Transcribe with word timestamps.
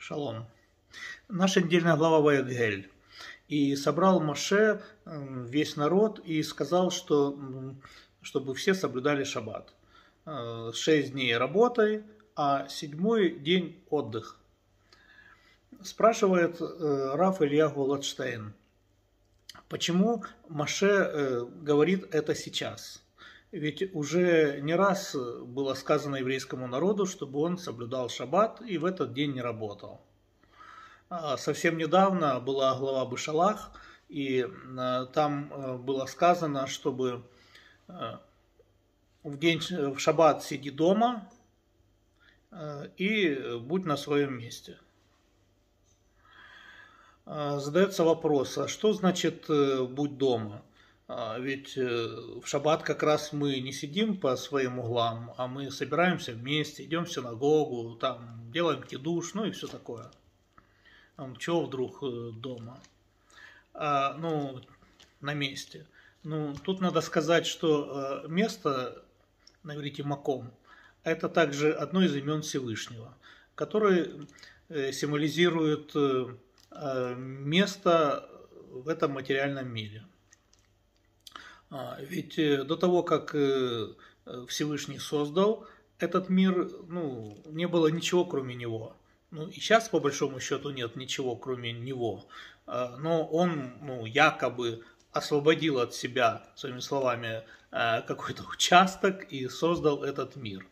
Шалом. 0.00 0.46
Наша 1.28 1.60
недельная 1.60 1.94
глава 1.94 2.20
Ваегель. 2.20 2.90
И 3.48 3.76
собрал 3.76 4.18
Моше 4.18 4.80
э, 5.04 5.44
весь 5.46 5.76
народ 5.76 6.20
и 6.20 6.42
сказал, 6.42 6.90
что, 6.90 7.38
чтобы 8.22 8.54
все 8.54 8.72
соблюдали 8.72 9.24
шаббат. 9.24 9.74
Э, 10.24 10.70
шесть 10.72 11.12
дней 11.12 11.36
работай, 11.36 12.02
а 12.34 12.66
седьмой 12.68 13.38
день 13.38 13.84
отдых. 13.90 14.40
Спрашивает 15.82 16.62
э, 16.62 17.12
Раф 17.14 17.42
Илья 17.42 17.68
Голодштейн, 17.68 18.54
почему 19.68 20.24
Маше 20.48 21.46
говорит 21.60 22.14
это 22.14 22.34
сейчас? 22.34 23.02
Ведь 23.52 23.94
уже 23.94 24.60
не 24.60 24.76
раз 24.76 25.16
было 25.16 25.74
сказано 25.74 26.16
еврейскому 26.16 26.68
народу, 26.68 27.06
чтобы 27.06 27.40
он 27.40 27.58
соблюдал 27.58 28.08
шаббат 28.08 28.60
и 28.60 28.78
в 28.78 28.84
этот 28.84 29.12
день 29.12 29.32
не 29.32 29.40
работал. 29.40 30.00
А, 31.08 31.36
совсем 31.36 31.76
недавно 31.76 32.38
была 32.38 32.78
глава 32.78 33.04
Бышалах, 33.04 33.72
и 34.08 34.46
а, 34.78 35.06
там 35.06 35.50
а, 35.52 35.76
было 35.76 36.06
сказано, 36.06 36.68
чтобы 36.68 37.24
в 37.88 39.36
день 39.36 39.58
в 39.58 39.98
шаббат 39.98 40.44
сиди 40.44 40.70
дома 40.70 41.28
и 42.96 43.58
будь 43.60 43.84
на 43.84 43.96
своем 43.96 44.38
месте. 44.38 44.78
Задается 47.26 48.04
вопрос, 48.04 48.56
а 48.58 48.68
что 48.68 48.92
значит 48.92 49.50
э, 49.50 49.84
будь 49.84 50.18
дома? 50.18 50.62
Ведь 51.38 51.76
э, 51.76 52.06
в 52.40 52.46
шаббат 52.46 52.84
как 52.84 53.02
раз 53.02 53.32
мы 53.32 53.58
не 53.60 53.72
сидим 53.72 54.16
по 54.16 54.36
своим 54.36 54.78
углам, 54.78 55.34
а 55.36 55.48
мы 55.48 55.72
собираемся 55.72 56.32
вместе, 56.32 56.84
идем 56.84 57.04
в 57.04 57.12
синагогу, 57.12 57.96
там 57.96 58.48
делаем 58.52 58.82
кидуш, 58.82 59.34
ну 59.34 59.44
и 59.44 59.50
все 59.50 59.66
такое. 59.66 60.10
Чего 61.38 61.64
вдруг 61.66 62.02
э, 62.02 62.30
дома? 62.34 62.80
А, 63.74 64.14
ну, 64.18 64.60
на 65.20 65.34
месте. 65.34 65.84
Ну, 66.22 66.54
тут 66.62 66.80
надо 66.80 67.00
сказать, 67.00 67.44
что 67.44 68.22
э, 68.24 68.28
место 68.28 69.02
на 69.64 69.74
иврите 69.74 70.04
Маком– 70.04 70.52
это 71.02 71.28
также 71.28 71.72
одно 71.72 72.04
из 72.04 72.14
имен 72.14 72.42
Всевышнего, 72.42 73.16
которое 73.56 74.26
символизирует 74.92 75.92
место 77.16 78.28
в 78.70 78.88
этом 78.88 79.12
материальном 79.12 79.68
мире. 79.68 80.04
А, 81.70 81.98
ведь 82.00 82.36
до 82.36 82.76
того, 82.76 83.02
как 83.02 83.30
Всевышний 84.48 84.98
создал 84.98 85.66
этот 85.98 86.28
мир, 86.28 86.70
ну, 86.88 87.36
не 87.46 87.66
было 87.66 87.88
ничего, 87.88 88.24
кроме 88.24 88.54
него. 88.54 88.96
Ну, 89.30 89.46
и 89.46 89.54
сейчас, 89.54 89.88
по 89.88 90.00
большому 90.00 90.40
счету, 90.40 90.70
нет 90.70 90.96
ничего, 90.96 91.36
кроме 91.36 91.72
него. 91.72 92.26
А, 92.66 92.96
но 92.98 93.24
он, 93.26 93.74
ну, 93.82 94.06
якобы 94.06 94.84
освободил 95.12 95.78
от 95.80 95.94
себя, 95.94 96.46
своими 96.54 96.80
словами, 96.80 97.42
какой-то 97.70 98.42
участок 98.44 99.24
и 99.32 99.48
создал 99.48 100.02
этот 100.02 100.34
мир. 100.34 100.66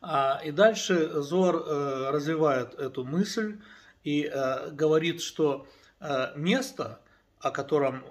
А, 0.00 0.40
и 0.44 0.50
дальше 0.50 1.20
Зор 1.22 1.56
э, 1.56 2.10
развивает 2.10 2.74
эту 2.74 3.04
мысль 3.04 3.58
и 4.04 4.30
э, 4.32 4.70
говорит, 4.70 5.20
что 5.20 5.66
э, 6.00 6.32
место, 6.36 7.00
о 7.40 7.50
котором 7.50 8.02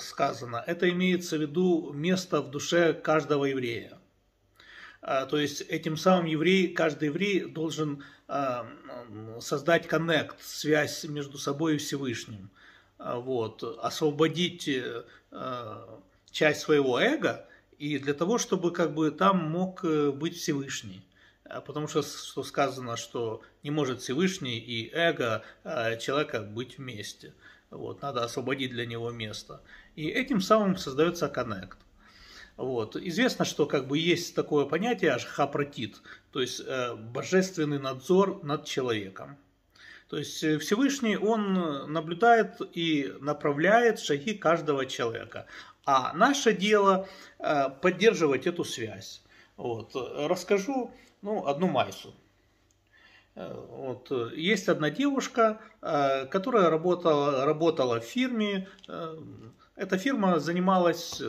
сказано, 0.00 0.64
это 0.66 0.88
имеется 0.90 1.36
в 1.36 1.42
виду 1.42 1.92
место 1.92 2.40
в 2.40 2.50
душе 2.50 2.92
каждого 2.94 3.44
еврея. 3.44 3.98
А, 5.02 5.26
то 5.26 5.36
есть 5.36 5.62
этим 5.62 5.96
самым 5.96 6.26
еврей, 6.26 6.68
каждый 6.72 7.06
еврей 7.06 7.44
должен 7.46 8.04
а, 8.28 8.66
создать 9.40 9.88
коннект, 9.88 10.40
связь 10.40 11.04
между 11.04 11.38
собой 11.38 11.74
и 11.74 11.78
Всевышним. 11.78 12.50
А, 12.98 13.18
вот, 13.18 13.64
освободить 13.82 14.68
э, 14.68 15.02
часть 16.30 16.60
своего 16.60 17.00
эго 17.00 17.48
и 17.78 17.98
для 17.98 18.14
того, 18.14 18.38
чтобы 18.38 18.70
как 18.70 18.94
бы 18.94 19.10
там 19.10 19.38
мог 19.38 19.84
э, 19.84 20.12
быть 20.12 20.36
Всевышний. 20.36 21.04
Потому 21.66 21.88
что, 21.88 22.02
что 22.02 22.44
сказано, 22.44 22.96
что 22.96 23.42
не 23.64 23.70
может 23.70 24.00
Всевышний 24.00 24.58
и 24.58 24.88
эго 24.94 25.44
человека 25.98 26.40
быть 26.40 26.78
вместе. 26.78 27.34
Вот, 27.72 28.02
надо 28.02 28.22
освободить 28.22 28.70
для 28.70 28.84
него 28.84 29.10
место. 29.10 29.62
И 29.96 30.06
этим 30.06 30.42
самым 30.42 30.76
создается 30.76 31.28
коннект. 31.28 31.78
Вот. 32.58 32.96
Известно, 32.96 33.46
что 33.46 33.64
как 33.64 33.88
бы 33.88 33.98
есть 33.98 34.34
такое 34.34 34.66
понятие 34.66 35.12
ашхапротит, 35.12 36.02
то 36.32 36.42
есть 36.42 36.60
э, 36.60 36.94
божественный 36.94 37.78
надзор 37.78 38.44
над 38.44 38.66
человеком. 38.66 39.38
То 40.08 40.18
есть 40.18 40.44
э, 40.44 40.58
Всевышний, 40.58 41.16
он 41.16 41.90
наблюдает 41.90 42.60
и 42.76 43.14
направляет 43.20 43.98
шаги 43.98 44.34
каждого 44.34 44.84
человека. 44.84 45.46
А 45.86 46.12
наше 46.12 46.52
дело 46.52 47.08
э, 47.38 47.70
поддерживать 47.80 48.46
эту 48.46 48.64
связь. 48.64 49.22
Вот. 49.56 49.92
Расскажу 49.94 50.92
ну, 51.22 51.46
одну 51.46 51.68
майсу. 51.68 52.14
Э, 53.34 53.54
вот. 53.54 54.10
Есть 54.34 54.68
одна 54.68 54.90
девушка, 54.90 55.60
э, 55.80 56.26
которая 56.26 56.70
работала, 56.70 57.44
работала 57.44 58.00
в 58.00 58.04
фирме. 58.04 58.68
Эта 59.76 59.98
фирма 59.98 60.38
занималась 60.38 61.22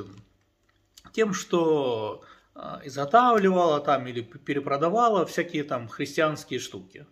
тем, 1.14 1.34
что 1.34 2.24
изготавливала 2.84 3.80
там 3.80 4.06
или 4.08 4.22
перепродавала 4.22 5.26
всякие 5.26 5.64
там 5.64 5.88
христианские 5.88 6.60
штуки. 6.60 7.08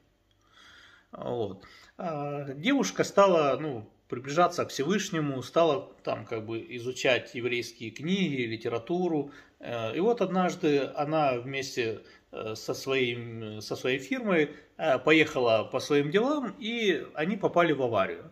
Вот. 1.12 1.64
А 1.98 2.54
девушка 2.54 3.04
стала 3.04 3.58
ну, 3.60 3.92
приближаться 4.12 4.66
к 4.66 4.70
Всевышнему, 4.70 5.42
стала 5.42 5.90
там 6.04 6.26
как 6.26 6.46
бы 6.46 6.60
изучать 6.76 7.34
еврейские 7.34 7.92
книги, 7.92 8.42
литературу. 8.42 9.32
Э, 9.60 9.96
и 9.96 10.02
вот 10.02 10.20
однажды 10.20 10.92
она 10.96 11.40
вместе 11.40 11.84
э, 11.84 12.00
со, 12.32 12.74
своим, 12.74 13.62
со 13.62 13.76
своей 13.76 14.00
фирмой 14.00 14.52
э, 14.78 15.00
поехала 15.00 15.64
по 15.72 15.80
своим 15.80 16.12
делам, 16.12 16.56
и 16.60 17.06
они 17.14 17.38
попали 17.38 17.74
в 17.74 17.82
аварию. 17.82 18.32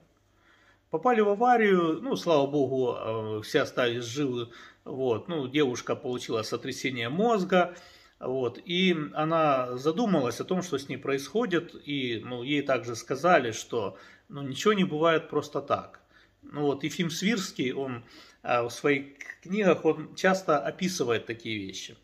Попали 0.89 1.21
в 1.21 1.29
аварию, 1.29 1.99
ну, 2.01 2.15
слава 2.15 2.47
богу, 2.47 3.41
все 3.43 3.61
остались 3.61 4.05
живы 4.05 4.49
вот, 4.89 5.27
ну, 5.27 5.47
девушка 5.47 5.95
получила 5.95 6.41
сотрясение 6.41 7.09
мозга, 7.09 7.75
вот, 8.19 8.59
и 8.65 8.95
она 9.13 9.77
задумалась 9.77 10.41
о 10.41 10.45
том, 10.45 10.61
что 10.61 10.77
с 10.77 10.89
ней 10.89 10.97
происходит, 10.97 11.75
и 11.85 12.21
ну, 12.25 12.43
ей 12.43 12.61
также 12.61 12.95
сказали, 12.95 13.51
что 13.51 13.97
ну, 14.27 14.41
ничего 14.41 14.73
не 14.73 14.83
бывает 14.83 15.29
просто 15.29 15.61
так. 15.61 16.01
Ну, 16.41 16.63
вот, 16.63 16.83
Ефим 16.83 17.09
Свирский, 17.09 17.71
он 17.71 18.03
в 18.41 18.69
своих 18.69 19.17
книгах 19.41 19.85
он 19.85 20.15
часто 20.15 20.59
описывает 20.59 21.25
такие 21.25 21.57
вещи. 21.57 21.97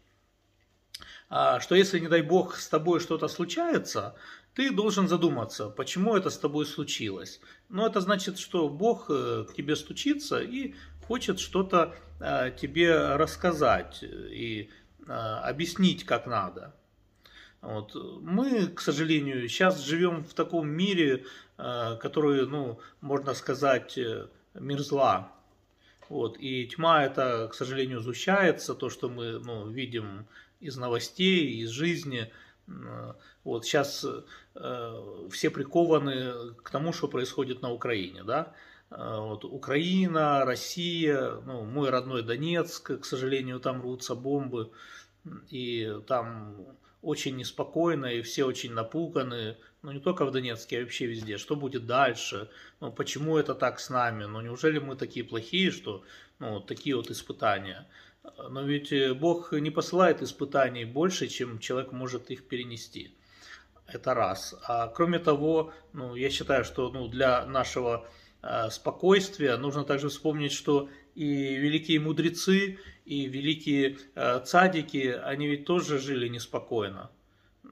А, 1.30 1.60
что 1.60 1.76
если, 1.76 2.00
не 2.00 2.08
дай 2.08 2.22
бог, 2.22 2.56
с 2.56 2.68
тобой 2.68 3.00
что-то 3.00 3.28
случается, 3.28 4.16
ты 4.54 4.72
должен 4.72 5.08
задуматься, 5.08 5.70
почему 5.70 6.16
это 6.16 6.30
с 6.30 6.38
тобой 6.38 6.66
случилось. 6.66 7.42
Но 7.70 7.86
это 7.86 8.00
значит, 8.00 8.40
что 8.40 8.70
Бог 8.70 9.08
э, 9.10 9.46
к 9.50 9.54
тебе 9.54 9.76
стучится 9.76 10.40
и 10.40 10.76
хочет 11.08 11.40
что-то 11.40 11.94
э, 12.20 12.52
тебе 12.60 13.16
рассказать 13.16 14.02
и 14.04 14.70
э, 15.06 15.12
объяснить, 15.12 16.06
как 16.06 16.26
надо. 16.26 16.74
Вот. 17.62 17.96
Мы, 18.22 18.68
к 18.68 18.80
сожалению, 18.80 19.50
сейчас 19.50 19.82
живем 19.84 20.24
в 20.24 20.34
таком 20.36 20.70
мире, 20.70 21.26
который, 21.58 22.46
ну, 22.46 22.80
можно 23.02 23.34
сказать, 23.34 23.98
мир 24.54 24.82
зла. 24.82 25.32
Вот. 26.10 26.38
И 26.40 26.68
тьма 26.68 27.04
это, 27.04 27.48
к 27.52 27.54
сожалению, 27.54 28.00
сгущается, 28.00 28.76
то, 28.76 28.90
что 28.90 29.10
мы 29.10 29.40
ну, 29.40 29.68
видим 29.70 30.28
из 30.60 30.78
новостей, 30.78 31.62
из 31.62 31.70
жизни. 31.70 32.32
Вот 33.44 33.66
сейчас 33.66 34.06
э, 34.56 35.02
все 35.30 35.50
прикованы 35.52 36.54
к 36.64 36.70
тому, 36.72 36.94
что 36.94 37.08
происходит 37.08 37.62
на 37.62 37.72
Украине, 37.72 38.24
да. 38.24 38.54
Э, 38.90 39.20
вот, 39.20 39.46
Украина, 39.46 40.46
Россия, 40.46 41.36
ну, 41.46 41.64
мой 41.64 41.90
родной 41.90 42.24
Донецк, 42.24 43.00
к 43.00 43.06
сожалению, 43.06 43.60
там 43.60 43.82
рвутся 43.82 44.16
бомбы, 44.16 44.72
и 45.50 46.00
там 46.08 46.56
очень 47.02 47.36
неспокойно, 47.36 48.08
и 48.08 48.24
все 48.24 48.46
очень 48.46 48.74
напуганы, 48.74 49.58
ну 49.86 49.92
не 49.92 50.00
только 50.00 50.26
в 50.26 50.32
Донецке, 50.32 50.80
а 50.80 50.82
вообще 50.82 51.06
везде, 51.06 51.38
что 51.38 51.56
будет 51.56 51.86
дальше, 51.86 52.50
ну 52.82 52.92
почему 52.92 53.38
это 53.38 53.56
так 53.56 53.80
с 53.80 53.90
нами, 53.90 54.26
ну 54.26 54.42
неужели 54.42 54.80
мы 54.80 54.96
такие 54.96 55.26
плохие, 55.26 55.72
что, 55.72 56.04
ну 56.40 56.60
такие 56.60 56.96
вот 56.96 57.12
испытания. 57.12 57.88
Но 58.50 58.64
ведь 58.64 58.92
э, 58.92 59.14
Бог 59.14 59.54
не 59.54 59.70
посылает 59.70 60.22
испытаний 60.22 60.86
больше, 60.86 61.28
чем 61.28 61.60
человек 61.60 61.92
может 61.92 62.32
их 62.32 62.48
перенести. 62.48 63.16
Это 63.86 64.16
раз. 64.16 64.56
А 64.68 64.88
кроме 64.88 65.20
того, 65.20 65.72
ну, 65.94 66.16
я 66.16 66.32
считаю, 66.32 66.66
что 66.66 66.92
ну, 66.92 67.08
для 67.08 67.46
нашего 67.46 68.08
Э, 68.48 68.70
спокойствия. 68.70 69.58
Нужно 69.58 69.84
также 69.84 70.10
вспомнить, 70.10 70.52
что 70.52 70.88
и 71.16 71.56
великие 71.56 72.00
мудрецы, 72.00 72.78
и 73.04 73.26
великие 73.26 73.98
э, 74.14 74.40
цадики, 74.46 75.20
они 75.24 75.48
ведь 75.48 75.66
тоже 75.66 75.98
жили 75.98 76.28
неспокойно. 76.28 77.10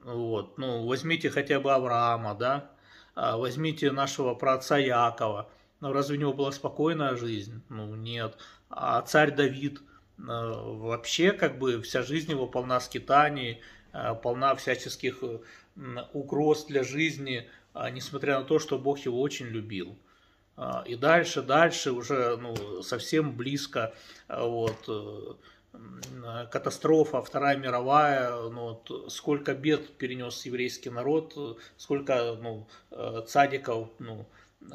Вот, 0.04 0.58
ну, 0.58 0.86
возьмите 0.86 1.30
хотя 1.30 1.60
бы 1.60 1.72
Авраама, 1.72 2.34
да, 2.34 2.70
а, 3.14 3.38
возьмите 3.38 3.90
нашего 3.90 4.34
праотца 4.34 4.76
Якова. 4.76 5.48
Ну, 5.80 5.92
разве 5.92 6.16
у 6.16 6.20
него 6.20 6.32
была 6.34 6.52
спокойная 6.52 7.16
жизнь? 7.16 7.62
Ну, 7.70 7.94
нет. 7.94 8.36
А 8.68 9.00
царь 9.02 9.34
Давид, 9.34 9.80
вообще, 10.16 11.32
как 11.32 11.58
бы, 11.58 11.82
вся 11.82 12.02
жизнь 12.02 12.30
его 12.30 12.46
полна 12.46 12.80
скитаний, 12.80 13.60
полна 14.22 14.54
всяческих 14.54 15.22
угроз 16.12 16.64
для 16.66 16.84
жизни, 16.84 17.48
несмотря 17.92 18.38
на 18.38 18.44
то, 18.44 18.58
что 18.58 18.78
Бог 18.78 18.98
его 19.00 19.20
очень 19.20 19.46
любил. 19.46 19.98
И 20.86 20.94
дальше, 20.94 21.42
дальше 21.42 21.92
уже 21.92 22.36
ну, 22.36 22.82
совсем 22.82 23.36
близко 23.36 23.92
вот, 24.28 24.84
э, 24.88 25.34
катастрофа, 26.50 27.22
Вторая 27.22 27.56
мировая, 27.56 28.48
ну, 28.48 28.80
вот, 28.86 29.12
сколько 29.12 29.54
бед 29.54 29.96
перенес 29.98 30.44
еврейский 30.46 30.90
народ, 30.90 31.58
сколько 31.76 32.36
ну, 32.40 32.66
э, 32.90 33.22
цадиков 33.26 33.88
ну, 33.98 34.26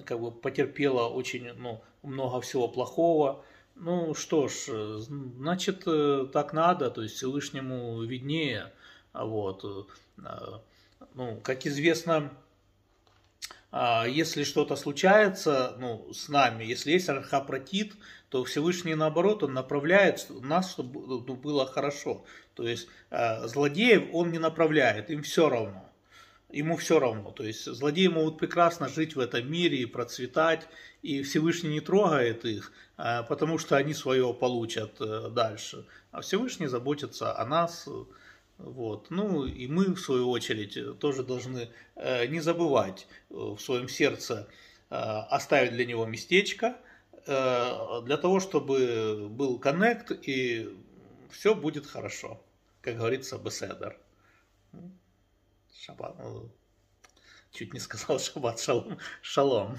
как 0.06 0.19
бы 0.19 0.31
потерпело 0.31 1.07
очень 1.07 1.54
ну, 1.54 1.81
много 2.04 2.42
всего 2.42 2.68
плохого. 2.68 3.44
Ну 3.75 4.13
что 4.13 4.48
ж, 4.48 5.00
значит, 5.00 5.84
э, 5.86 6.28
так 6.31 6.54
надо, 6.54 6.92
то 6.92 7.02
есть 7.02 7.16
Всевышнему 7.16 8.02
виднее. 8.04 8.72
Вот. 9.13 9.66
Э, 10.18 10.60
ну, 11.16 11.40
как 11.42 11.66
известно, 11.66 12.31
если 13.71 14.44
что-то 14.44 14.75
случается 14.75 15.75
ну, 15.80 16.12
с 16.12 16.27
нами, 16.27 16.63
если 16.63 16.92
есть 16.92 17.07
архапротит, 17.07 17.94
то 18.30 18.44
Всевышний 18.44 18.95
наоборот, 18.95 19.44
он 19.44 19.54
направляет 19.54 20.25
нас, 20.30 20.71
чтобы 20.71 21.00
ну, 21.00 21.36
было 21.36 21.66
хорошо. 21.66 22.25
То 22.54 22.68
есть 22.68 22.88
а, 23.10 23.48
злодеев 23.48 24.10
он 24.13 24.31
не 24.31 24.39
направляет, 24.39 25.10
им 25.10 25.24
все 25.24 25.50
равно. 25.50 25.89
Ему 26.51 26.77
все 26.77 27.00
равно. 27.00 27.31
То 27.31 27.44
есть 27.44 27.66
злодеи 27.66 28.07
могут 28.07 28.38
прекрасно 28.39 28.88
жить 28.89 29.16
в 29.16 29.19
этом 29.19 29.50
мире 29.51 29.77
и 29.77 29.86
процветать, 29.86 30.68
и 31.01 31.21
Всевышний 31.24 31.69
не 31.69 31.80
трогает 31.80 32.45
их, 32.45 32.71
а, 32.98 33.24
потому 33.24 33.57
что 33.57 33.77
они 33.77 33.94
свое 33.94 34.33
получат 34.33 35.00
э, 35.00 35.30
дальше. 35.30 35.86
А 36.12 36.21
Всевышний 36.21 36.68
заботится 36.68 37.38
о 37.38 37.45
нас, 37.45 37.88
вот. 38.59 39.09
Ну 39.09 39.45
и 39.45 39.67
мы, 39.67 39.95
в 39.95 40.00
свою 40.00 40.29
очередь, 40.29 41.00
тоже 41.00 41.23
должны 41.23 41.69
э, 41.95 42.25
не 42.27 42.41
забывать 42.41 43.07
э, 43.29 43.33
в 43.33 43.57
своем 43.57 43.88
сердце 43.88 44.50
э, 44.89 44.95
оставить 44.95 45.71
для 45.71 45.85
него 45.85 46.06
местечко, 46.06 46.77
для 47.25 48.17
того, 48.17 48.39
чтобы 48.39 49.27
был 49.29 49.59
коннект 49.59 50.11
и 50.27 50.75
все 51.29 51.53
будет 51.53 51.85
хорошо, 51.85 52.41
как 52.81 52.97
говорится, 52.97 53.38
беседер. 53.38 54.00
Шаббат, 55.71 56.15
чуть 57.51 57.73
не 57.73 57.79
сказал 57.79 58.19
шаббат 58.19 58.59
шалом. 58.59 58.97
шалом. 59.21 59.77